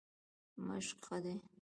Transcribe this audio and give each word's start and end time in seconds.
مشق 0.67 0.97
ښه 1.05 1.17
دی. 1.23 1.35